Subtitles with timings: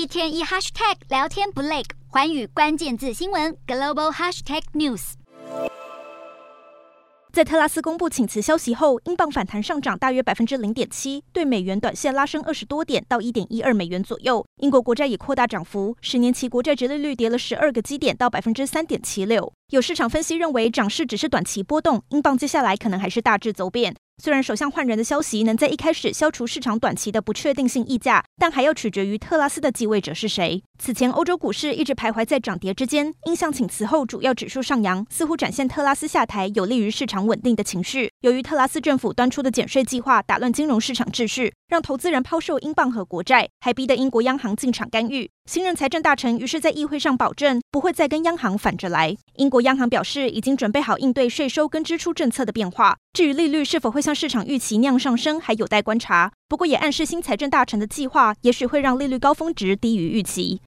[0.00, 5.12] 一天一 hashtag 聊天不累，环宇关键字新闻 global hashtag news。
[7.30, 14.42] 在特拉斯公布请辞消息后，英镑反弹上涨大约百分之零点七，对美元短线拉升二十多点到一点一二美元左右。
[14.62, 19.52] 英国国债也扩大涨幅，十年期国债殖利率跌了十二个基点到百分之三点七六。
[19.68, 23.94] 有市场分析认为，涨势只是短期波动，英镑接下来可能还是大致走贬。
[24.22, 30.62] 虽然首相换人的消息能在一开始消除市场短期的不确定性溢价，但还要取决于特拉斯的继位者是谁。
[30.78, 38.09] 此前欧洲股市一直徘徊在涨跌之间，印象请辞后主要指数上扬，似乎展现特拉斯下台有利于市场稳定的情绪。
[38.22, 45.30] 由于特拉斯政府端出的减税计划打乱金融市场秩序，让投资人抛售英镑和国债，还逼得英国央行进场干预。
[45.50, 49.16] 新任财政大臣于是在议会上保证不会再跟央行反着来。
[49.36, 56.30] 英国央行表示已经准备好应对税收跟支出政策的变化，至于利率是否会像市场预期那样上升，还有待观察。
[56.46, 60.58] 不过也暗示新财政大臣的计划也许会让利率高峰值低于预期。